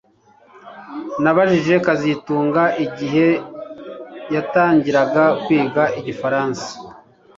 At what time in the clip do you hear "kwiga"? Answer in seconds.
5.43-5.83